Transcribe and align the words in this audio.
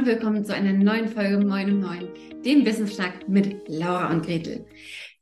und 0.00 0.06
willkommen 0.06 0.46
zu 0.46 0.54
einer 0.54 0.72
neuen 0.72 1.08
Folge 1.08 1.36
Moin 1.44 1.72
um 1.72 1.80
Moin, 1.82 2.08
dem 2.42 2.64
Wissensschnack 2.64 3.28
mit 3.28 3.68
Laura 3.68 4.10
und 4.10 4.24
Gretel. 4.24 4.64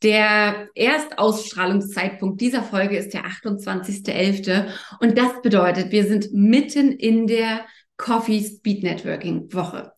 Der 0.04 0.68
Erstausstrahlungszeitpunkt 0.76 2.40
dieser 2.40 2.62
Folge 2.62 2.96
ist 2.96 3.12
der 3.12 3.24
28.11. 3.24 4.68
und 5.00 5.18
das 5.18 5.42
bedeutet, 5.42 5.90
wir 5.90 6.04
sind 6.06 6.32
mitten 6.32 6.92
in 6.92 7.26
der 7.26 7.66
Coffee 7.96 8.40
Speed 8.40 8.84
Networking 8.84 9.52
Woche. 9.52 9.90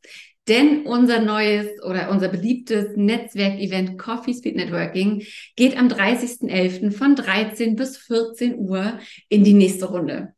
Denn 0.51 0.85
unser 0.85 1.21
neues 1.21 1.69
oder 1.85 2.11
unser 2.11 2.27
beliebtes 2.27 2.96
Netzwerkevent 2.96 3.96
Coffee 3.96 4.35
Speed 4.35 4.57
Networking 4.57 5.23
geht 5.55 5.79
am 5.79 5.87
30.11. 5.87 6.91
von 6.91 7.15
13 7.15 7.77
bis 7.77 7.96
14 7.98 8.59
Uhr 8.59 8.98
in 9.29 9.45
die 9.45 9.55
nächste 9.55 9.87
Runde. 9.87 10.34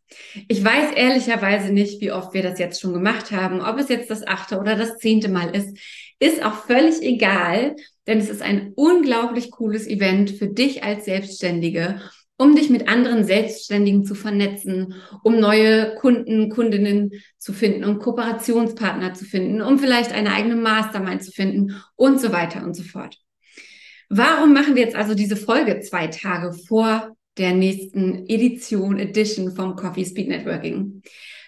Ich 0.48 0.62
weiß 0.62 0.92
ehrlicherweise 0.96 1.72
nicht, 1.72 2.02
wie 2.02 2.12
oft 2.12 2.34
wir 2.34 2.42
das 2.42 2.58
jetzt 2.58 2.78
schon 2.78 2.92
gemacht 2.92 3.30
haben, 3.30 3.62
ob 3.62 3.78
es 3.78 3.88
jetzt 3.88 4.10
das 4.10 4.26
achte 4.26 4.58
oder 4.58 4.76
das 4.76 4.98
zehnte 4.98 5.30
Mal 5.30 5.56
ist, 5.56 5.78
ist 6.18 6.44
auch 6.44 6.66
völlig 6.66 7.00
egal, 7.00 7.74
denn 8.06 8.18
es 8.18 8.28
ist 8.28 8.42
ein 8.42 8.72
unglaublich 8.76 9.50
cooles 9.50 9.86
Event 9.86 10.30
für 10.30 10.48
dich 10.48 10.84
als 10.84 11.06
Selbstständige 11.06 12.02
um 12.42 12.56
dich 12.56 12.70
mit 12.70 12.88
anderen 12.88 13.22
Selbstständigen 13.22 14.04
zu 14.04 14.16
vernetzen, 14.16 14.94
um 15.22 15.38
neue 15.38 15.94
Kunden, 15.94 16.48
Kundinnen 16.48 17.12
zu 17.38 17.52
finden, 17.52 17.84
um 17.84 18.00
Kooperationspartner 18.00 19.14
zu 19.14 19.24
finden, 19.24 19.62
um 19.62 19.78
vielleicht 19.78 20.10
eine 20.10 20.32
eigene 20.32 20.56
Mastermind 20.56 21.22
zu 21.22 21.30
finden 21.30 21.80
und 21.94 22.20
so 22.20 22.32
weiter 22.32 22.64
und 22.64 22.74
so 22.74 22.82
fort. 22.82 23.16
Warum 24.08 24.52
machen 24.52 24.74
wir 24.74 24.82
jetzt 24.82 24.96
also 24.96 25.14
diese 25.14 25.36
Folge 25.36 25.78
zwei 25.82 26.08
Tage 26.08 26.52
vor 26.52 27.16
der 27.38 27.52
nächsten 27.52 28.26
Edition, 28.26 28.98
Edition 28.98 29.54
vom 29.54 29.76
Coffee 29.76 30.04
Speed 30.04 30.26
Networking? 30.26 31.00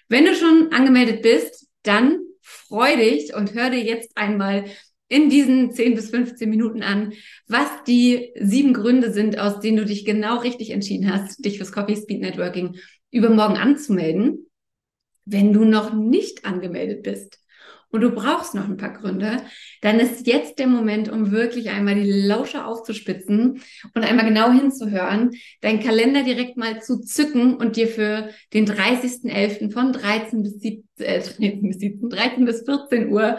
Wenn 0.09 0.27
du 0.27 0.35
schon 0.37 0.69
angemeldet 0.71 1.23
bist, 1.23 1.67
dann 1.83 2.21
freu 2.41 2.95
dich 2.95 3.35
und 3.35 3.55
hör 3.55 3.69
dir 3.69 3.83
jetzt 3.83 4.13
einmal 4.15 4.67
in 5.15 5.31
diesen 5.31 5.71
10 5.71 5.95
bis 5.95 6.11
15 6.11 6.51
Minuten 6.51 6.83
an, 6.83 7.13
was 7.47 7.69
die 7.87 8.33
sieben 8.41 8.75
Gründe 8.75 9.13
sind, 9.13 9.39
aus 9.39 9.61
denen 9.61 9.77
du 9.77 9.85
dich 9.85 10.05
genau 10.05 10.39
richtig 10.39 10.71
entschieden 10.71 11.13
hast, 11.13 11.45
dich 11.45 11.59
fürs 11.59 11.71
Coffee 11.71 11.95
Speed 11.95 12.21
Networking 12.21 12.77
übermorgen 13.13 13.57
anzumelden. 13.57 14.51
Wenn 15.25 15.53
du 15.53 15.65
noch 15.65 15.95
nicht 15.95 16.45
angemeldet 16.45 17.05
bist 17.05 17.39
und 17.91 18.01
du 18.01 18.11
brauchst 18.11 18.57
noch 18.57 18.65
ein 18.65 18.77
paar 18.77 18.93
Gründe, 18.93 19.37
dann 19.83 20.01
ist 20.01 20.27
jetzt 20.27 20.59
der 20.59 20.67
Moment, 20.67 21.09
um 21.09 21.31
wirklich 21.31 21.71
einmal 21.71 21.95
die 21.95 22.11
Lauscher 22.11 22.67
aufzuspitzen 22.67 23.63
und 23.95 24.05
einmal 24.05 24.27
genau 24.27 24.51
hinzuhören, 24.51 25.31
deinen 25.61 25.79
Kalender 25.79 26.25
direkt 26.25 26.57
mal 26.57 26.83
zu 26.83 27.01
zücken 27.01 27.55
und 27.55 27.77
dir 27.77 27.87
für 27.87 28.31
den 28.53 28.67
30.11. 28.67 29.73
von 29.73 29.93
13 29.93 30.43
bis 30.43 30.59
17, 30.59 30.85
äh, 30.99 31.23
13 31.23 32.45
bis 32.45 32.65
14 32.65 33.11
Uhr 33.11 33.39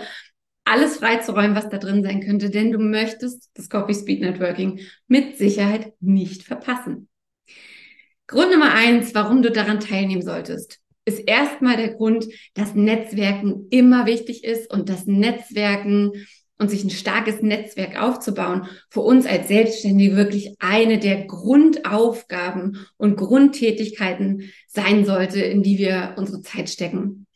alles 0.66 0.98
freizuräumen, 0.98 1.56
was 1.56 1.70
da 1.70 1.78
drin 1.78 2.04
sein 2.04 2.22
könnte, 2.22 2.50
denn 2.50 2.72
du 2.72 2.80
möchtest 2.80 3.52
das 3.54 3.70
Coffee 3.70 3.94
Speed 3.94 4.22
Networking 4.22 4.82
mit 5.08 5.38
Sicherheit 5.38 5.94
nicht 6.02 6.44
verpassen. 6.44 7.08
Grund 8.28 8.52
Nummer 8.52 8.74
eins, 8.74 9.14
warum 9.14 9.44
du 9.44 9.52
daran 9.52 9.80
teilnehmen 9.80 10.24
solltest, 10.24 10.80
ist 11.06 11.20
erstmal 11.28 11.78
der 11.78 11.94
Grund, 11.94 12.28
dass 12.56 12.74
Netzwerken 12.74 13.68
immer 13.70 14.08
wichtig 14.08 14.44
ist 14.44 14.74
und 14.74 14.90
das 14.90 15.06
Netzwerken 15.06 16.12
und 16.58 16.70
sich 16.70 16.84
ein 16.84 16.90
starkes 16.90 17.42
Netzwerk 17.42 18.02
aufzubauen, 18.02 18.68
für 18.90 19.02
uns 19.02 19.26
als 19.26 19.50
Selbstständige 19.50 20.16
wirklich 20.16 20.56
eine 20.60 21.00
der 21.00 21.26
Grundaufgaben 21.26 22.88
und 22.98 23.18
Grundtätigkeiten 23.18 24.52
sein 24.68 25.06
sollte, 25.06 25.42
in 25.42 25.64
die 25.64 25.78
wir 25.78 26.16
unsere 26.18 26.42
Zeit 26.42 26.70
stecken. 26.70 27.28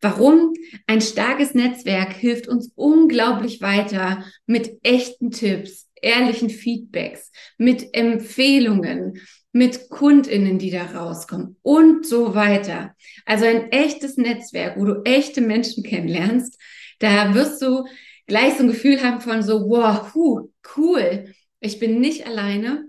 Warum? 0.00 0.54
Ein 0.86 1.00
starkes 1.00 1.54
Netzwerk 1.54 2.12
hilft 2.12 2.46
uns 2.48 2.72
unglaublich 2.76 3.60
weiter 3.60 4.24
mit 4.46 4.78
echten 4.84 5.30
Tipps, 5.30 5.88
ehrlichen 6.00 6.50
Feedbacks, 6.50 7.32
mit 7.56 7.94
Empfehlungen, 7.94 9.20
mit 9.52 9.88
Kundinnen, 9.88 10.58
die 10.58 10.70
da 10.70 10.84
rauskommen 10.84 11.56
und 11.62 12.06
so 12.06 12.34
weiter. 12.34 12.94
Also 13.24 13.46
ein 13.46 13.72
echtes 13.72 14.16
Netzwerk, 14.16 14.78
wo 14.78 14.84
du 14.84 15.02
echte 15.04 15.40
Menschen 15.40 15.82
kennenlernst, 15.82 16.56
da 17.00 17.34
wirst 17.34 17.60
du 17.62 17.84
gleich 18.26 18.54
so 18.54 18.62
ein 18.62 18.68
Gefühl 18.68 19.02
haben 19.02 19.20
von 19.20 19.42
so, 19.42 19.68
wow, 19.68 20.14
hu, 20.14 20.52
cool, 20.76 21.34
ich 21.60 21.80
bin 21.80 22.00
nicht 22.00 22.26
alleine. 22.26 22.84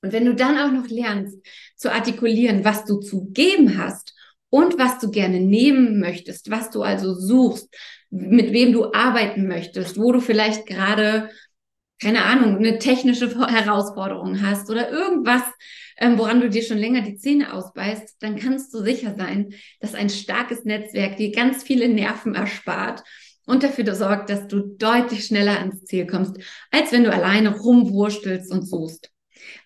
Und 0.00 0.12
wenn 0.12 0.24
du 0.24 0.34
dann 0.34 0.56
auch 0.58 0.72
noch 0.72 0.88
lernst 0.88 1.36
zu 1.76 1.92
artikulieren, 1.92 2.64
was 2.64 2.84
du 2.84 3.00
zu 3.00 3.30
geben 3.32 3.76
hast 3.76 4.14
und 4.50 4.78
was 4.78 4.98
du 4.98 5.10
gerne 5.10 5.40
nehmen 5.40 6.00
möchtest, 6.00 6.50
was 6.50 6.70
du 6.70 6.82
also 6.82 7.14
suchst, 7.14 7.68
mit 8.10 8.52
wem 8.52 8.72
du 8.72 8.92
arbeiten 8.92 9.46
möchtest, 9.46 9.98
wo 9.98 10.12
du 10.12 10.20
vielleicht 10.20 10.66
gerade, 10.66 11.30
keine 12.00 12.24
Ahnung, 12.24 12.56
eine 12.56 12.78
technische 12.78 13.28
Herausforderung 13.48 14.42
hast 14.42 14.70
oder 14.70 14.90
irgendwas, 14.90 15.42
ähm, 15.98 16.16
woran 16.16 16.40
du 16.40 16.48
dir 16.48 16.62
schon 16.62 16.78
länger 16.78 17.02
die 17.02 17.16
Zähne 17.16 17.52
ausbeißt, 17.52 18.16
dann 18.20 18.36
kannst 18.36 18.72
du 18.72 18.78
sicher 18.78 19.14
sein, 19.16 19.52
dass 19.80 19.94
ein 19.94 20.08
starkes 20.08 20.64
Netzwerk 20.64 21.16
dir 21.16 21.32
ganz 21.32 21.62
viele 21.62 21.88
Nerven 21.88 22.34
erspart 22.34 23.02
und 23.46 23.62
dafür 23.62 23.94
sorgt, 23.94 24.30
dass 24.30 24.46
du 24.46 24.60
deutlich 24.60 25.24
schneller 25.24 25.58
ans 25.58 25.84
Ziel 25.84 26.06
kommst, 26.06 26.36
als 26.70 26.92
wenn 26.92 27.04
du 27.04 27.12
alleine 27.12 27.58
rumwurstelst 27.58 28.52
und 28.52 28.62
suchst. 28.62 29.10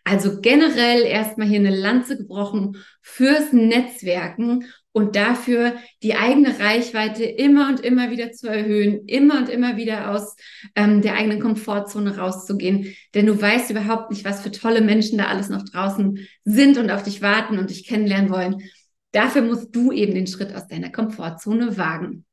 Also 0.04 0.40
generell 0.40 1.02
erstmal 1.02 1.48
hier 1.48 1.60
eine 1.60 1.74
Lanze 1.74 2.16
gebrochen 2.16 2.76
fürs 3.00 3.52
Netzwerken 3.52 4.64
und 4.92 5.16
dafür 5.16 5.76
die 6.02 6.14
eigene 6.14 6.58
Reichweite 6.58 7.24
immer 7.24 7.68
und 7.68 7.80
immer 7.80 8.10
wieder 8.10 8.32
zu 8.32 8.48
erhöhen, 8.48 9.06
immer 9.06 9.38
und 9.38 9.48
immer 9.48 9.76
wieder 9.76 10.10
aus 10.10 10.36
ähm, 10.74 11.00
der 11.00 11.14
eigenen 11.14 11.40
Komfortzone 11.40 12.18
rauszugehen. 12.18 12.94
Denn 13.14 13.26
du 13.26 13.40
weißt 13.40 13.70
überhaupt 13.70 14.10
nicht, 14.10 14.24
was 14.24 14.42
für 14.42 14.50
tolle 14.50 14.82
Menschen 14.82 15.18
da 15.18 15.26
alles 15.26 15.48
noch 15.48 15.64
draußen 15.64 16.18
sind 16.44 16.76
und 16.76 16.90
auf 16.90 17.02
dich 17.02 17.22
warten 17.22 17.58
und 17.58 17.70
dich 17.70 17.86
kennenlernen 17.86 18.30
wollen. 18.30 18.62
Dafür 19.12 19.42
musst 19.42 19.74
du 19.74 19.92
eben 19.92 20.14
den 20.14 20.26
Schritt 20.26 20.54
aus 20.54 20.68
deiner 20.68 20.90
Komfortzone 20.90 21.76
wagen. 21.76 22.24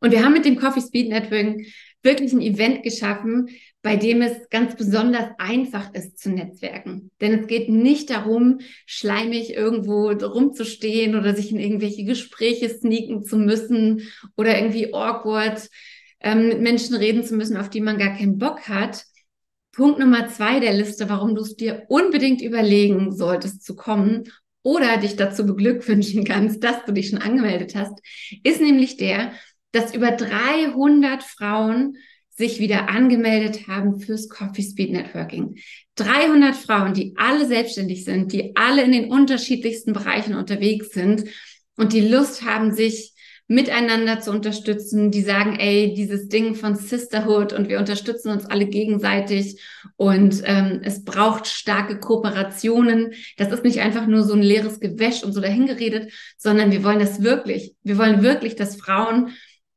Und 0.00 0.12
wir 0.12 0.24
haben 0.24 0.32
mit 0.32 0.44
dem 0.44 0.56
Coffee 0.56 0.80
Speed 0.80 1.08
Networking 1.10 1.66
wirklich 2.02 2.32
ein 2.32 2.40
Event 2.40 2.82
geschaffen, 2.82 3.48
bei 3.82 3.96
dem 3.96 4.22
es 4.22 4.48
ganz 4.50 4.76
besonders 4.76 5.28
einfach 5.38 5.92
ist 5.94 6.18
zu 6.18 6.30
netzwerken. 6.30 7.10
Denn 7.20 7.40
es 7.40 7.46
geht 7.46 7.68
nicht 7.68 8.10
darum, 8.10 8.60
schleimig 8.86 9.54
irgendwo 9.54 10.10
rumzustehen 10.10 11.14
oder 11.14 11.34
sich 11.34 11.50
in 11.50 11.58
irgendwelche 11.58 12.04
Gespräche 12.04 12.68
sneaken 12.68 13.24
zu 13.24 13.36
müssen 13.36 14.02
oder 14.36 14.56
irgendwie 14.56 14.92
awkward 14.92 15.68
ähm, 16.20 16.48
mit 16.48 16.60
Menschen 16.60 16.94
reden 16.96 17.24
zu 17.24 17.34
müssen, 17.34 17.56
auf 17.56 17.70
die 17.70 17.80
man 17.80 17.98
gar 17.98 18.16
keinen 18.16 18.38
Bock 18.38 18.68
hat. 18.68 19.04
Punkt 19.72 19.98
Nummer 19.98 20.28
zwei 20.28 20.60
der 20.60 20.74
Liste, 20.74 21.08
warum 21.08 21.34
du 21.34 21.42
es 21.42 21.56
dir 21.56 21.84
unbedingt 21.88 22.42
überlegen 22.42 23.12
solltest 23.12 23.64
zu 23.64 23.76
kommen 23.76 24.24
oder 24.62 24.98
dich 24.98 25.16
dazu 25.16 25.46
beglückwünschen 25.46 26.24
kannst, 26.24 26.62
dass 26.62 26.84
du 26.84 26.92
dich 26.92 27.08
schon 27.08 27.20
angemeldet 27.22 27.74
hast, 27.74 27.98
ist 28.42 28.60
nämlich 28.60 28.96
der, 28.96 29.32
dass 29.72 29.94
über 29.94 30.12
300 30.12 31.22
Frauen 31.22 31.96
sich 32.30 32.58
wieder 32.58 32.88
angemeldet 32.88 33.68
haben 33.68 34.00
fürs 34.00 34.28
Coffee 34.28 34.62
Speed 34.62 34.92
Networking. 34.92 35.56
300 35.96 36.56
Frauen, 36.56 36.94
die 36.94 37.12
alle 37.16 37.46
selbstständig 37.46 38.04
sind, 38.04 38.32
die 38.32 38.56
alle 38.56 38.82
in 38.82 38.92
den 38.92 39.10
unterschiedlichsten 39.10 39.92
Bereichen 39.92 40.34
unterwegs 40.34 40.90
sind 40.90 41.24
und 41.76 41.92
die 41.92 42.08
Lust 42.08 42.44
haben, 42.44 42.72
sich 42.72 43.12
miteinander 43.50 44.20
zu 44.20 44.30
unterstützen, 44.30 45.10
die 45.10 45.22
sagen, 45.22 45.56
ey, 45.58 45.92
dieses 45.92 46.28
Ding 46.28 46.54
von 46.54 46.76
Sisterhood 46.76 47.52
und 47.52 47.68
wir 47.68 47.80
unterstützen 47.80 48.30
uns 48.30 48.46
alle 48.46 48.66
gegenseitig 48.66 49.60
und 49.96 50.40
ähm, 50.44 50.82
es 50.84 51.04
braucht 51.04 51.48
starke 51.48 51.98
Kooperationen. 51.98 53.12
Das 53.38 53.50
ist 53.52 53.64
nicht 53.64 53.80
einfach 53.80 54.06
nur 54.06 54.22
so 54.22 54.34
ein 54.34 54.42
leeres 54.42 54.78
Gewäsch 54.78 55.24
und 55.24 55.32
so 55.32 55.40
dahingeredet, 55.40 56.12
sondern 56.38 56.70
wir 56.70 56.84
wollen 56.84 57.00
das 57.00 57.24
wirklich. 57.24 57.74
Wir 57.82 57.98
wollen 57.98 58.22
wirklich, 58.22 58.54
dass 58.54 58.76
Frauen 58.76 59.32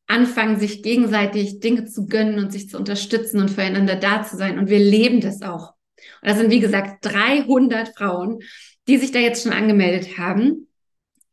anfangen, 0.08 0.60
sich 0.60 0.84
gegenseitig 0.84 1.60
Dinge 1.60 1.86
zu 1.86 2.08
gönnen 2.08 2.40
und 2.40 2.52
sich 2.52 2.70
zu 2.70 2.78
unterstützen 2.78 3.40
und 3.40 3.50
füreinander 3.50 3.96
da 3.96 4.24
zu 4.24 4.38
sein. 4.38 4.60
Und 4.60 4.70
wir 4.70 4.80
leben 4.80 5.22
das 5.22 5.42
auch. 5.42 5.74
Und 6.22 6.30
das 6.30 6.38
sind, 6.38 6.52
wie 6.52 6.60
gesagt, 6.60 7.06
300 7.06 7.96
Frauen, 7.96 8.40
die 8.88 8.98
sich 8.98 9.12
da 9.12 9.20
jetzt 9.20 9.44
schon 9.44 9.54
angemeldet 9.54 10.18
haben. 10.18 10.68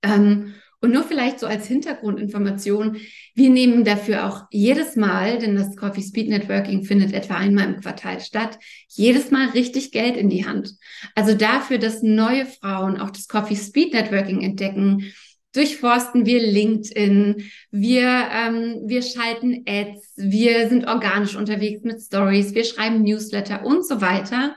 Ähm, 0.02 0.54
und 0.82 0.92
nur 0.92 1.04
vielleicht 1.04 1.40
so 1.40 1.46
als 1.46 1.66
Hintergrundinformation, 1.66 2.96
wir 3.34 3.50
nehmen 3.50 3.84
dafür 3.84 4.26
auch 4.26 4.44
jedes 4.50 4.96
Mal, 4.96 5.38
denn 5.38 5.54
das 5.54 5.76
Coffee 5.76 6.00
Speed 6.00 6.30
Networking 6.30 6.84
findet 6.84 7.12
etwa 7.12 7.34
einmal 7.36 7.66
im 7.66 7.80
Quartal 7.80 8.20
statt, 8.20 8.58
jedes 8.88 9.30
Mal 9.30 9.48
richtig 9.50 9.92
Geld 9.92 10.16
in 10.16 10.30
die 10.30 10.46
Hand. 10.46 10.74
Also 11.14 11.34
dafür, 11.34 11.76
dass 11.76 12.02
neue 12.02 12.46
Frauen 12.46 12.98
auch 12.98 13.10
das 13.10 13.28
Coffee 13.28 13.56
Speed 13.56 13.92
Networking 13.92 14.40
entdecken, 14.40 15.12
durchforsten 15.52 16.26
wir 16.26 16.40
LinkedIn, 16.40 17.50
wir, 17.70 18.28
ähm, 18.32 18.82
wir 18.86 19.02
schalten 19.02 19.64
Ads, 19.66 20.12
wir 20.16 20.68
sind 20.68 20.86
organisch 20.86 21.36
unterwegs 21.36 21.82
mit 21.82 22.00
Stories, 22.00 22.54
wir 22.54 22.64
schreiben 22.64 23.02
Newsletter 23.02 23.64
und 23.64 23.86
so 23.86 24.00
weiter. 24.00 24.54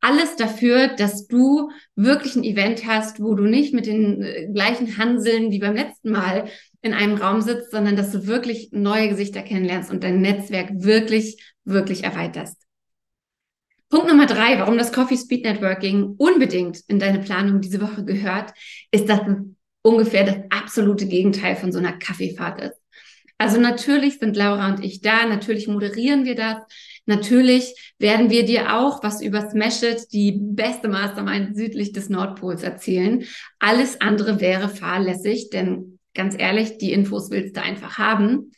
alles 0.00 0.36
dafür, 0.36 0.88
dass 0.88 1.26
du 1.26 1.70
wirklich 1.96 2.36
ein 2.36 2.44
Event 2.44 2.86
hast, 2.86 3.20
wo 3.20 3.34
du 3.34 3.44
nicht 3.44 3.74
mit 3.74 3.86
den 3.86 4.22
äh, 4.22 4.46
gleichen 4.52 4.98
Hanseln 4.98 5.50
wie 5.50 5.58
beim 5.58 5.74
letzten 5.74 6.10
Mal 6.12 6.48
in 6.82 6.94
einem 6.94 7.16
Raum 7.16 7.40
sitzt, 7.40 7.70
sondern 7.70 7.96
dass 7.96 8.12
du 8.12 8.26
wirklich 8.26 8.68
neue 8.72 9.08
Gesichter 9.08 9.42
kennenlernst 9.42 9.90
und 9.90 10.04
dein 10.04 10.20
Netzwerk 10.20 10.68
wirklich, 10.74 11.42
wirklich 11.64 12.04
erweiterst. 12.04 12.62
Punkt 13.88 14.08
Nummer 14.08 14.26
drei, 14.26 14.58
warum 14.58 14.78
das 14.78 14.92
Coffee 14.92 15.16
Speed 15.16 15.44
Networking 15.44 16.14
unbedingt 16.18 16.80
in 16.88 16.98
deine 16.98 17.20
Planung 17.20 17.60
diese 17.60 17.80
Woche 17.80 18.04
gehört, 18.04 18.52
ist, 18.90 19.08
dass 19.08 19.20
es 19.20 19.36
ungefähr 19.86 20.24
das 20.24 20.36
absolute 20.50 21.06
Gegenteil 21.06 21.54
von 21.54 21.70
so 21.70 21.78
einer 21.78 21.92
Kaffeefahrt 21.92 22.60
ist. 22.60 22.80
Also 23.38 23.60
natürlich 23.60 24.18
sind 24.18 24.36
Laura 24.36 24.68
und 24.68 24.84
ich 24.84 25.00
da, 25.00 25.26
natürlich 25.26 25.68
moderieren 25.68 26.24
wir 26.24 26.34
das, 26.34 26.56
natürlich 27.04 27.94
werden 27.98 28.30
wir 28.30 28.44
dir 28.44 28.74
auch 28.74 29.04
was 29.04 29.22
über 29.22 29.48
Smash 29.48 29.82
It, 29.82 30.12
die 30.12 30.32
beste 30.32 30.88
Mastermind 30.88 31.56
südlich 31.56 31.92
des 31.92 32.08
Nordpols 32.08 32.62
erzählen. 32.62 33.24
Alles 33.60 34.00
andere 34.00 34.40
wäre 34.40 34.68
fahrlässig, 34.68 35.50
denn 35.50 36.00
ganz 36.14 36.34
ehrlich, 36.36 36.78
die 36.78 36.92
Infos 36.92 37.30
willst 37.30 37.56
du 37.56 37.62
einfach 37.62 37.98
haben. 37.98 38.52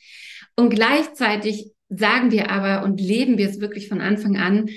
Und 0.57 0.71
gleichzeitig 0.71 1.73
sagen 1.91 2.31
wir 2.31 2.51
aber 2.51 2.85
und 2.85 3.01
leben 3.01 3.37
wir 3.37 3.51
es 3.51 3.61
wirklich 3.61 3.89
von 3.89 4.01
Anfang 4.01 4.39
an, 4.39 4.71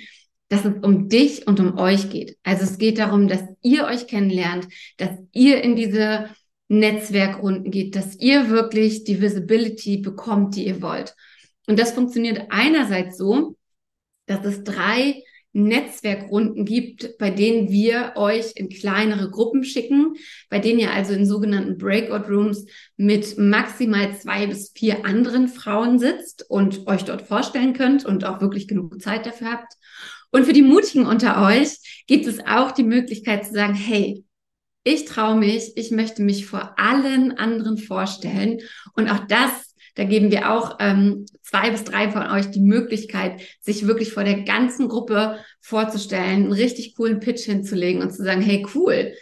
dass 0.49 0.65
es 0.65 0.73
um 0.81 1.07
dich 1.07 1.47
und 1.47 1.61
um 1.61 1.77
euch 1.77 2.09
geht. 2.09 2.37
Also 2.43 2.63
es 2.63 2.77
geht 2.77 2.97
darum, 2.97 3.29
dass 3.29 3.41
ihr 3.61 3.85
euch 3.85 4.07
kennenlernt, 4.07 4.67
dass 4.97 5.11
ihr 5.31 5.63
in 5.63 5.77
diese 5.77 6.29
Netzwerkrunden 6.71 7.69
geht, 7.69 7.97
dass 7.97 8.17
ihr 8.17 8.49
wirklich 8.49 9.03
die 9.03 9.21
Visibility 9.21 9.97
bekommt, 9.97 10.55
die 10.55 10.67
ihr 10.67 10.81
wollt. 10.81 11.15
Und 11.67 11.77
das 11.77 11.91
funktioniert 11.91 12.45
einerseits 12.49 13.17
so, 13.17 13.57
dass 14.25 14.45
es 14.45 14.63
drei 14.63 15.21
Netzwerkrunden 15.51 16.63
gibt, 16.63 17.17
bei 17.17 17.29
denen 17.29 17.69
wir 17.69 18.13
euch 18.15 18.53
in 18.55 18.69
kleinere 18.69 19.29
Gruppen 19.29 19.65
schicken, 19.65 20.13
bei 20.49 20.59
denen 20.59 20.79
ihr 20.79 20.91
also 20.91 21.11
in 21.11 21.25
sogenannten 21.25 21.77
Breakout 21.77 22.31
Rooms 22.33 22.65
mit 22.95 23.37
maximal 23.37 24.17
zwei 24.17 24.47
bis 24.47 24.71
vier 24.73 25.03
anderen 25.03 25.49
Frauen 25.49 25.99
sitzt 25.99 26.49
und 26.49 26.87
euch 26.87 27.03
dort 27.03 27.23
vorstellen 27.23 27.73
könnt 27.73 28.05
und 28.05 28.23
auch 28.23 28.39
wirklich 28.39 28.69
genug 28.69 29.01
Zeit 29.01 29.25
dafür 29.25 29.51
habt. 29.51 29.73
Und 30.31 30.45
für 30.45 30.53
die 30.53 30.61
Mutigen 30.61 31.05
unter 31.05 31.45
euch 31.45 32.05
gibt 32.07 32.27
es 32.27 32.39
auch 32.39 32.71
die 32.71 32.85
Möglichkeit 32.85 33.45
zu 33.45 33.51
sagen, 33.51 33.73
hey, 33.73 34.23
ich 34.83 35.05
traue 35.05 35.35
mich, 35.35 35.73
ich 35.75 35.91
möchte 35.91 36.21
mich 36.21 36.45
vor 36.45 36.79
allen 36.79 37.37
anderen 37.37 37.77
vorstellen. 37.77 38.59
Und 38.93 39.09
auch 39.09 39.25
das, 39.27 39.75
da 39.95 40.03
geben 40.03 40.31
wir 40.31 40.51
auch 40.51 40.77
ähm, 40.79 41.25
zwei 41.43 41.69
bis 41.69 41.83
drei 41.83 42.09
von 42.09 42.23
euch 42.27 42.49
die 42.49 42.61
Möglichkeit, 42.61 43.41
sich 43.59 43.85
wirklich 43.85 44.13
vor 44.13 44.23
der 44.23 44.41
ganzen 44.41 44.87
Gruppe 44.87 45.39
vorzustellen, 45.59 46.43
einen 46.43 46.53
richtig 46.53 46.95
coolen 46.95 47.19
Pitch 47.19 47.43
hinzulegen 47.43 48.01
und 48.01 48.11
zu 48.11 48.23
sagen, 48.23 48.41
hey, 48.41 48.65
cool, 48.73 49.13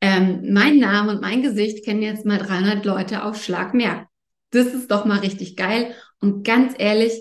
ähm, 0.00 0.52
mein 0.52 0.78
Name 0.78 1.12
und 1.12 1.20
mein 1.20 1.42
Gesicht 1.42 1.84
kennen 1.84 2.02
jetzt 2.02 2.24
mal 2.24 2.38
300 2.38 2.84
Leute 2.84 3.24
auf 3.24 3.42
Schlag 3.42 3.74
mehr. 3.74 4.06
Das 4.50 4.68
ist 4.68 4.90
doch 4.90 5.04
mal 5.04 5.18
richtig 5.18 5.56
geil. 5.56 5.94
Und 6.20 6.44
ganz 6.44 6.74
ehrlich, 6.78 7.12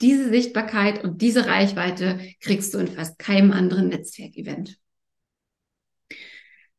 diese 0.00 0.28
Sichtbarkeit 0.28 1.04
und 1.04 1.20
diese 1.20 1.46
Reichweite 1.46 2.18
kriegst 2.40 2.72
du 2.72 2.78
in 2.78 2.88
fast 2.88 3.18
keinem 3.18 3.52
anderen 3.52 3.88
Netzwerkevent. 3.88 4.78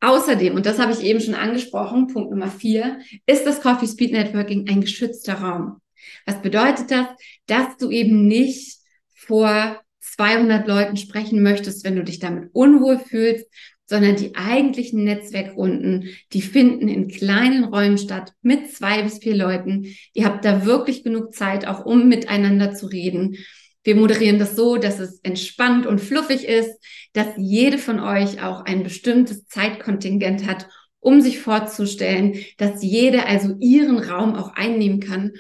Außerdem, 0.02 0.56
und 0.56 0.66
das 0.66 0.80
habe 0.80 0.94
ich 0.94 1.02
eben 1.02 1.20
schon 1.20 1.36
angesprochen, 1.36 2.08
Punkt 2.08 2.32
Nummer 2.32 2.50
vier, 2.50 3.00
ist 3.26 3.46
das 3.46 3.62
Coffee 3.62 3.88
Speed 3.88 4.14
Networking 4.14 4.68
ein 4.70 4.82
geschützter 4.82 5.36
Raum. 5.36 5.82
Was 6.26 6.42
bedeutet 6.42 6.92
das? 6.92 7.08
Dass 7.48 7.78
du 7.78 7.90
eben 7.90 8.28
nicht 8.28 8.78
vor 9.14 9.80
200 10.00 10.68
Leuten 10.68 10.98
sprechen 10.98 11.44
möchtest, 11.44 11.84
wenn 11.84 11.96
du 11.96 12.04
dich 12.04 12.20
damit 12.20 12.50
unwohl 12.54 12.98
fühlst, 13.00 13.46
sondern 13.86 14.16
die 14.16 14.36
eigentlichen 14.36 15.04
Netzwerkrunden, 15.04 16.10
die 16.32 16.42
finden 16.42 16.88
in 16.88 17.08
kleinen 17.08 17.64
Räumen 17.64 17.98
statt 17.98 18.34
mit 18.42 18.72
zwei 18.72 19.02
bis 19.02 19.18
vier 19.18 19.36
Leuten. 19.36 19.96
Ihr 20.14 20.26
habt 20.26 20.46
da 20.46 20.66
wirklich 20.66 21.04
genug 21.04 21.34
Zeit, 21.34 21.66
auch 21.68 21.86
um 21.86 22.08
miteinander 22.08 22.74
zu 22.74 22.86
reden. 22.86 23.38
Wir 23.84 23.96
moderieren 23.96 24.40
das 24.40 24.56
so, 24.56 24.78
dass 24.78 25.00
es 25.00 25.20
entspannt 25.24 25.86
und 25.86 26.00
fluffig 26.00 26.46
ist, 26.46 26.72
dass 27.14 27.28
jede 27.38 27.78
von 27.78 28.00
euch 28.00 28.44
auch 28.44 28.66
ein 28.66 28.84
bestimmtes 28.84 29.48
Zeitkontingent 29.48 30.46
hat, 30.46 30.68
um 31.00 31.22
sich 31.22 31.40
vorzustellen, 31.40 32.36
dass 32.58 32.84
jede 32.84 33.26
also 33.26 33.56
ihren 33.60 34.00
Raum 34.00 34.36
auch 34.36 34.54
einnehmen 34.54 35.00
kann 35.00 35.32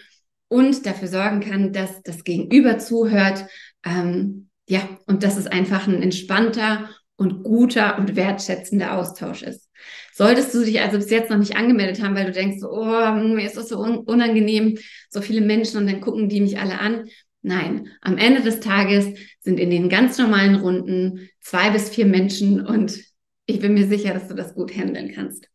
und 0.47 0.85
dafür 0.85 1.09
sorgen 1.09 1.41
kann, 1.41 1.73
dass 1.73 2.01
das 2.03 2.23
Gegenüber 2.23 2.79
zuhört. 2.79 3.45
Ähm, 3.85 4.49
ja, 4.67 4.87
und 5.05 5.23
dass 5.23 5.37
es 5.37 5.47
einfach 5.47 5.87
ein 5.87 6.01
entspannter 6.01 6.89
und 7.17 7.43
guter 7.43 7.97
und 7.97 8.15
wertschätzender 8.15 8.95
Austausch 8.97 9.43
ist. 9.43 9.67
Solltest 10.13 10.53
du 10.53 10.63
dich 10.63 10.79
also 10.79 10.97
bis 10.97 11.09
jetzt 11.09 11.29
noch 11.29 11.37
nicht 11.37 11.55
angemeldet 11.55 12.01
haben, 12.01 12.15
weil 12.15 12.25
du 12.25 12.31
denkst, 12.31 12.63
oh, 12.63 13.11
mir 13.11 13.45
ist 13.45 13.57
das 13.57 13.69
so 13.69 13.79
unangenehm, 13.79 14.77
so 15.09 15.21
viele 15.21 15.41
Menschen 15.41 15.77
und 15.77 15.87
dann 15.87 16.01
gucken 16.01 16.29
die 16.29 16.41
mich 16.41 16.59
alle 16.59 16.79
an, 16.79 17.09
Nein, 17.41 17.89
am 18.01 18.17
Ende 18.17 18.41
des 18.41 18.59
Tages 18.59 19.07
sind 19.39 19.59
in 19.59 19.69
den 19.69 19.89
ganz 19.89 20.17
normalen 20.17 20.55
Runden 20.55 21.29
zwei 21.39 21.69
bis 21.69 21.89
vier 21.89 22.05
Menschen 22.05 22.65
und 22.65 22.99
ich 23.45 23.59
bin 23.59 23.73
mir 23.73 23.87
sicher, 23.87 24.13
dass 24.13 24.27
du 24.27 24.35
das 24.35 24.53
gut 24.53 24.75
handeln 24.75 25.11
kannst. 25.13 25.49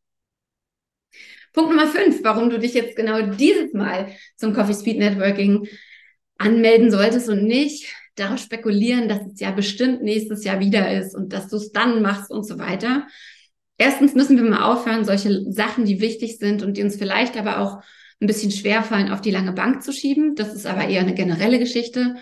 Punkt 1.52 1.70
Nummer 1.70 1.86
fünf, 1.86 2.24
warum 2.24 2.50
du 2.50 2.58
dich 2.58 2.74
jetzt 2.74 2.96
genau 2.96 3.22
dieses 3.22 3.72
Mal 3.74 4.08
zum 4.36 4.54
Coffee 4.54 4.74
Speed 4.74 4.98
Networking 4.98 5.68
anmelden 6.36 6.90
solltest 6.90 7.28
und 7.28 7.44
nicht 7.44 7.94
darauf 8.16 8.38
spekulieren, 8.38 9.08
dass 9.08 9.20
es 9.32 9.40
ja 9.40 9.50
bestimmt 9.50 10.02
nächstes 10.02 10.44
Jahr 10.44 10.60
wieder 10.60 10.92
ist 10.98 11.14
und 11.14 11.32
dass 11.32 11.48
du 11.48 11.56
es 11.56 11.70
dann 11.70 12.02
machst 12.02 12.30
und 12.30 12.44
so 12.44 12.58
weiter. 12.58 13.06
Erstens 13.76 14.14
müssen 14.14 14.36
wir 14.36 14.48
mal 14.48 14.64
aufhören, 14.64 15.04
solche 15.04 15.50
Sachen, 15.50 15.84
die 15.84 16.00
wichtig 16.00 16.38
sind 16.38 16.62
und 16.62 16.76
die 16.76 16.82
uns 16.82 16.96
vielleicht 16.96 17.36
aber 17.36 17.58
auch 17.58 17.82
ein 18.20 18.26
bisschen 18.26 18.50
schwerfallen, 18.50 19.10
auf 19.10 19.20
die 19.20 19.30
lange 19.30 19.52
Bank 19.52 19.82
zu 19.82 19.92
schieben. 19.92 20.34
Das 20.34 20.54
ist 20.54 20.66
aber 20.66 20.88
eher 20.88 21.00
eine 21.00 21.14
generelle 21.14 21.58
Geschichte. 21.58 22.16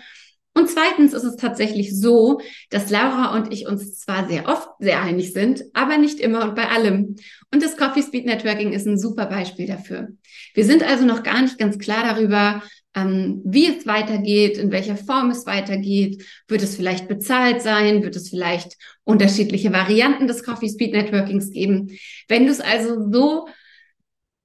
Und 0.55 0.69
zweitens 0.69 1.13
ist 1.13 1.23
es 1.23 1.35
tatsächlich 1.35 1.99
so, 1.99 2.39
dass 2.69 2.91
Laura 2.91 3.35
und 3.35 3.51
ich 3.51 3.67
uns 3.67 3.99
zwar 3.99 4.27
sehr 4.27 4.47
oft 4.47 4.69
sehr 4.79 5.01
einig 5.01 5.33
sind, 5.33 5.63
aber 5.73 5.97
nicht 5.97 6.19
immer 6.19 6.43
und 6.43 6.55
bei 6.55 6.69
allem. 6.69 7.15
Und 7.51 7.63
das 7.63 7.75
Coffee 7.75 8.03
Speed 8.03 8.25
Networking 8.25 8.71
ist 8.71 8.85
ein 8.85 8.99
super 8.99 9.25
Beispiel 9.25 9.65
dafür. 9.65 10.09
Wir 10.53 10.65
sind 10.65 10.83
also 10.83 11.05
noch 11.05 11.23
gar 11.23 11.41
nicht 11.41 11.57
ganz 11.57 11.79
klar 11.79 12.03
darüber, 12.03 12.61
ähm, 12.95 13.41
wie 13.43 13.65
es 13.65 13.87
weitergeht, 13.87 14.59
in 14.59 14.71
welcher 14.71 14.95
Form 14.95 15.31
es 15.31 15.47
weitergeht. 15.47 16.23
Wird 16.47 16.61
es 16.61 16.75
vielleicht 16.75 17.07
bezahlt 17.07 17.63
sein? 17.63 18.03
Wird 18.03 18.15
es 18.15 18.29
vielleicht 18.29 18.77
unterschiedliche 19.03 19.73
Varianten 19.73 20.27
des 20.27 20.43
Coffee 20.43 20.69
Speed 20.69 20.93
Networkings 20.93 21.49
geben? 21.49 21.97
Wenn 22.27 22.45
du 22.45 22.51
es 22.51 22.61
also 22.61 23.11
so 23.11 23.47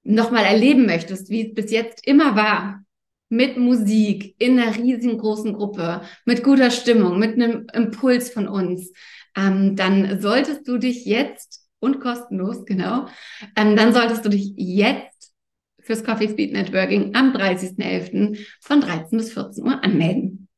nochmal 0.08 0.44
erleben 0.44 0.86
möchtest, 0.86 1.30
wie 1.30 1.48
es 1.48 1.54
bis 1.54 1.70
jetzt 1.70 2.06
immer 2.06 2.34
war, 2.34 2.82
mit 3.28 3.58
Musik, 3.58 4.34
in 4.38 4.58
einer 4.58 4.74
riesengroßen 4.74 5.52
Gruppe, 5.52 6.02
mit 6.24 6.42
guter 6.42 6.70
Stimmung, 6.70 7.18
mit 7.18 7.34
einem 7.34 7.66
Impuls 7.74 8.30
von 8.30 8.48
uns, 8.48 8.90
ähm, 9.36 9.76
dann 9.76 10.20
solltest 10.20 10.66
du 10.66 10.78
dich 10.78 11.04
jetzt 11.04 11.66
und 11.78 12.00
kostenlos, 12.00 12.64
genau, 12.64 13.06
ähm, 13.54 13.76
dann 13.76 13.92
solltest 13.92 14.24
du 14.24 14.30
dich 14.30 14.54
jetzt 14.56 15.34
fürs 15.80 16.02
Coffee 16.04 16.28
Speed 16.28 16.52
Networking 16.52 17.14
am 17.14 17.32
30.11. 17.32 18.38
von 18.60 18.80
13 18.80 19.18
bis 19.18 19.32
14 19.32 19.64
Uhr 19.64 19.84
anmelden. 19.84 20.48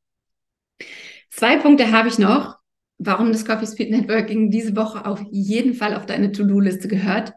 Zwei 1.29 1.57
Punkte 1.57 1.91
habe 1.91 2.07
ich 2.07 2.19
noch, 2.19 2.57
warum 2.97 3.33
das 3.33 3.45
Coffee 3.45 3.67
Speed 3.67 3.91
Networking 3.91 4.49
diese 4.49 4.75
Woche 4.77 5.05
auf 5.05 5.21
jeden 5.29 5.73
Fall 5.73 5.95
auf 5.95 6.05
deine 6.05 6.31
To-Do-Liste 6.31 6.87
gehört. 6.87 7.33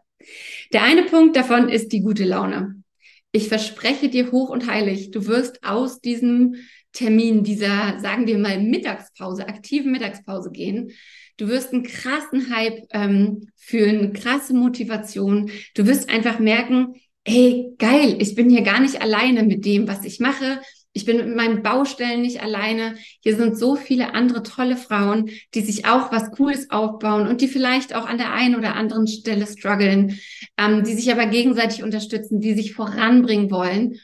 Der 0.73 0.83
eine 0.83 1.03
Punkt 1.03 1.35
davon 1.35 1.69
ist 1.69 1.91
die 1.91 2.01
gute 2.01 2.23
Laune. 2.23 2.83
Ich 3.31 3.47
verspreche 3.49 4.09
dir 4.09 4.31
hoch 4.31 4.49
und 4.49 4.67
heilig, 4.67 5.11
du 5.11 5.27
wirst 5.27 5.63
aus 5.63 5.99
diesem 5.99 6.55
Termin, 6.93 7.43
dieser, 7.43 7.99
sagen 7.99 8.25
wir 8.27 8.37
mal, 8.37 8.61
Mittagspause, 8.61 9.47
aktiven 9.47 9.91
Mittagspause 9.91 10.51
gehen. 10.51 10.91
Du 11.37 11.49
wirst 11.49 11.73
einen 11.73 11.83
krassen 11.83 12.55
Hype 12.55 12.85
ähm, 12.91 13.49
fühlen, 13.57 14.13
krasse 14.13 14.53
Motivation. 14.53 15.51
Du 15.73 15.85
wirst 15.85 16.09
einfach 16.09 16.39
merken, 16.39 16.95
ey, 17.25 17.73
geil, 17.77 18.15
ich 18.19 18.35
bin 18.35 18.49
hier 18.49 18.61
gar 18.61 18.79
nicht 18.79 19.01
alleine 19.01 19.43
mit 19.43 19.65
dem, 19.65 19.87
was 19.87 20.05
ich 20.05 20.21
mache 20.21 20.61
ich 20.95 21.03
bin 21.03 21.17
mit 21.17 21.35
meinen 21.35 21.61
Baustellen 21.61 22.21
nicht 22.21 22.41
alleine. 22.41 22.95
Hier 23.19 23.35
sind 23.35 23.59
so 23.59 23.75
viele 23.75 24.13
andere 24.13 24.43
tolle 24.43 24.77
Frauen, 24.77 25.29
die 25.53 25.59
sich 25.59 25.85
auch 25.85 26.09
was 26.09 26.31
Cooles 26.31 26.71
aufbauen 26.71 27.27
und 27.27 27.41
die 27.41 27.49
vielleicht 27.49 27.93
auch 27.93 28.05
an 28.07 28.17
der 28.17 28.31
einen 28.31 28.55
oder 28.55 28.75
anderen 28.75 29.05
Stelle 29.05 29.45
strugglen, 29.45 30.17
ähm, 30.57 30.85
die 30.85 30.93
sich 30.93 31.11
aber 31.11 31.25
gegenseitig 31.25 31.83
unterstützen, 31.83 32.39
die 32.39 32.53
sich 32.53 32.73
voranbringen 32.73 33.51
wollen. 33.51 33.99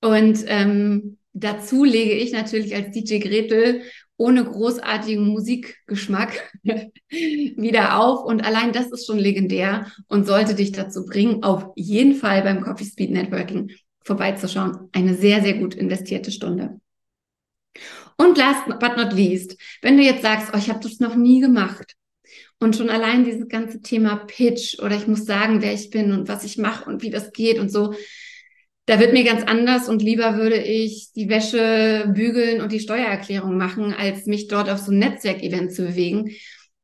Und 0.00 0.40
ähm, 0.48 1.18
dazu 1.32 1.84
lege 1.84 2.14
ich 2.14 2.32
natürlich 2.32 2.74
als 2.74 2.90
DJ 2.90 3.20
Gretel 3.20 3.82
ohne 4.16 4.44
großartigen 4.44 5.24
Musikgeschmack 5.24 6.50
wieder 7.08 8.00
auf. 8.00 8.24
Und 8.24 8.44
allein 8.44 8.72
das 8.72 8.90
ist 8.90 9.06
schon 9.06 9.18
legendär 9.20 9.92
und 10.08 10.26
sollte 10.26 10.56
dich 10.56 10.72
dazu 10.72 11.06
bringen, 11.06 11.44
auf 11.44 11.66
jeden 11.76 12.16
Fall 12.16 12.42
beim 12.42 12.62
Coffee 12.62 12.84
Speed 12.84 13.12
Networking 13.12 13.70
vorbeizuschauen. 14.04 14.88
Eine 14.92 15.14
sehr, 15.14 15.42
sehr 15.42 15.54
gut 15.54 15.74
investierte 15.74 16.30
Stunde. 16.30 16.80
Und 18.16 18.36
last 18.38 18.66
but 18.78 18.96
not 18.96 19.12
least, 19.12 19.56
wenn 19.80 19.96
du 19.96 20.02
jetzt 20.02 20.22
sagst, 20.22 20.50
oh, 20.54 20.58
ich 20.58 20.68
habe 20.68 20.80
das 20.80 21.00
noch 21.00 21.16
nie 21.16 21.40
gemacht 21.40 21.94
Und 22.60 22.76
schon 22.76 22.90
allein 22.90 23.24
dieses 23.24 23.48
ganze 23.48 23.82
Thema 23.82 24.16
Pitch 24.26 24.78
oder 24.80 24.96
ich 24.96 25.08
muss 25.08 25.26
sagen, 25.26 25.62
wer 25.62 25.72
ich 25.74 25.90
bin 25.90 26.12
und 26.12 26.28
was 26.28 26.44
ich 26.44 26.58
mache 26.58 26.88
und 26.88 27.02
wie 27.02 27.10
das 27.10 27.32
geht 27.32 27.58
und 27.58 27.70
so, 27.72 27.94
da 28.86 29.00
wird 29.00 29.12
mir 29.12 29.24
ganz 29.24 29.44
anders 29.44 29.88
und 29.88 30.02
lieber 30.02 30.36
würde 30.36 30.56
ich 30.62 31.12
die 31.14 31.28
Wäsche 31.28 32.10
bügeln 32.14 32.60
und 32.60 32.72
die 32.72 32.80
Steuererklärung 32.80 33.56
machen, 33.56 33.92
als 33.94 34.26
mich 34.26 34.48
dort 34.48 34.70
auf 34.70 34.78
so 34.78 34.92
ein 34.92 34.98
Netzwerkevent 34.98 35.72
zu 35.72 35.84
bewegen. 35.84 36.30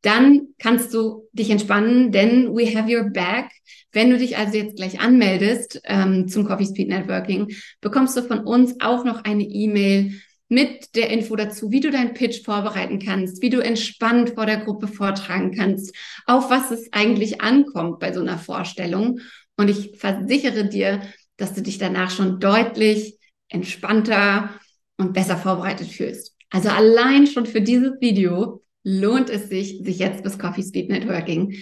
Dann 0.02 0.48
kannst 0.58 0.94
du 0.94 1.28
dich 1.32 1.50
entspannen, 1.50 2.12
denn 2.12 2.54
we 2.54 2.74
have 2.74 2.88
your 2.90 3.10
back. 3.10 3.50
Wenn 3.92 4.10
du 4.10 4.18
dich 4.18 4.36
also 4.36 4.56
jetzt 4.56 4.76
gleich 4.76 5.00
anmeldest 5.00 5.80
ähm, 5.84 6.28
zum 6.28 6.44
Coffee 6.44 6.66
Speed 6.66 6.88
Networking, 6.88 7.48
bekommst 7.80 8.16
du 8.16 8.22
von 8.22 8.40
uns 8.40 8.76
auch 8.80 9.04
noch 9.04 9.24
eine 9.24 9.42
E-Mail 9.42 10.12
mit 10.48 10.94
der 10.94 11.10
Info 11.10 11.36
dazu, 11.36 11.70
wie 11.70 11.80
du 11.80 11.90
deinen 11.90 12.14
Pitch 12.14 12.44
vorbereiten 12.44 12.98
kannst, 12.98 13.42
wie 13.42 13.50
du 13.50 13.60
entspannt 13.60 14.30
vor 14.30 14.46
der 14.46 14.58
Gruppe 14.58 14.88
vortragen 14.88 15.52
kannst, 15.54 15.94
auf 16.26 16.48
was 16.48 16.70
es 16.70 16.92
eigentlich 16.92 17.40
ankommt 17.40 17.98
bei 17.98 18.12
so 18.12 18.20
einer 18.20 18.38
Vorstellung. 18.38 19.20
Und 19.56 19.68
ich 19.68 19.98
versichere 19.98 20.66
dir, 20.66 21.02
dass 21.36 21.54
du 21.54 21.62
dich 21.62 21.78
danach 21.78 22.10
schon 22.10 22.40
deutlich 22.40 23.18
entspannter 23.48 24.50
und 24.96 25.12
besser 25.12 25.36
vorbereitet 25.36 25.88
fühlst. 25.88 26.34
Also 26.50 26.70
allein 26.70 27.26
schon 27.26 27.46
für 27.46 27.60
dieses 27.60 28.00
Video 28.00 28.62
lohnt 28.88 29.28
es 29.28 29.50
sich, 29.50 29.80
sich 29.82 29.98
jetzt 29.98 30.22
bis 30.22 30.38
Coffee 30.38 30.62
Speed 30.62 30.88
Networking 30.88 31.56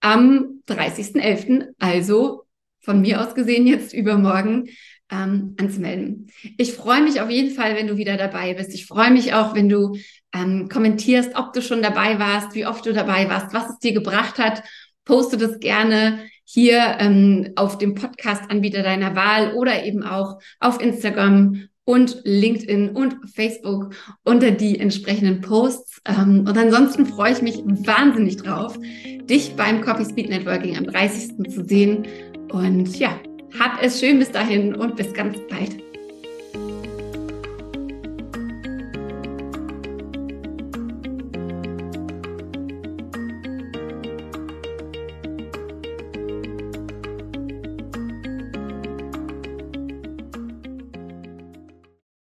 am 0.00 0.62
30.11., 0.68 1.74
also 1.78 2.44
von 2.80 3.00
mir 3.00 3.20
aus 3.20 3.34
gesehen 3.34 3.66
jetzt 3.66 3.92
übermorgen, 3.92 4.68
ähm, 5.10 5.56
anzumelden. 5.58 6.28
Ich 6.56 6.72
freue 6.72 7.02
mich 7.02 7.20
auf 7.20 7.28
jeden 7.28 7.54
Fall, 7.54 7.74
wenn 7.74 7.88
du 7.88 7.96
wieder 7.96 8.16
dabei 8.16 8.54
bist. 8.54 8.72
Ich 8.72 8.86
freue 8.86 9.10
mich 9.10 9.34
auch, 9.34 9.54
wenn 9.54 9.68
du 9.68 9.96
ähm, 10.32 10.68
kommentierst, 10.68 11.34
ob 11.34 11.52
du 11.52 11.60
schon 11.60 11.82
dabei 11.82 12.20
warst, 12.20 12.54
wie 12.54 12.66
oft 12.66 12.86
du 12.86 12.92
dabei 12.92 13.28
warst, 13.28 13.52
was 13.52 13.70
es 13.70 13.78
dir 13.78 13.92
gebracht 13.92 14.38
hat. 14.38 14.62
Poste 15.04 15.36
das 15.36 15.58
gerne 15.58 16.20
hier 16.44 16.96
ähm, 17.00 17.52
auf 17.56 17.78
dem 17.78 17.96
Podcast-Anbieter 17.96 18.84
deiner 18.84 19.16
Wahl 19.16 19.54
oder 19.54 19.84
eben 19.84 20.04
auch 20.04 20.38
auf 20.60 20.80
Instagram 20.80 21.68
und 21.90 22.22
LinkedIn 22.22 22.90
und 22.90 23.16
Facebook 23.34 23.92
unter 24.22 24.52
die 24.52 24.78
entsprechenden 24.78 25.40
Posts. 25.40 26.02
Ähm, 26.06 26.44
und 26.46 26.56
ansonsten 26.56 27.04
freue 27.04 27.32
ich 27.32 27.42
mich 27.42 27.64
wahnsinnig 27.64 28.36
drauf, 28.36 28.78
dich 29.24 29.56
beim 29.56 29.80
Coffee 29.80 30.04
Speed 30.04 30.28
Networking 30.28 30.76
am 30.76 30.84
30. 30.84 31.50
zu 31.50 31.64
sehen. 31.64 32.06
Und 32.52 32.96
ja, 32.96 33.18
hab 33.58 33.82
es 33.82 33.98
schön 33.98 34.20
bis 34.20 34.30
dahin 34.30 34.76
und 34.76 34.94
bis 34.94 35.12
ganz 35.12 35.36
bald. 35.50 35.89